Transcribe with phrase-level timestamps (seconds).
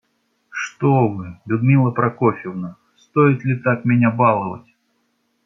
[0.49, 4.75] Что Вы, Людмила Прокофьевна, стоит ли так меня баловать?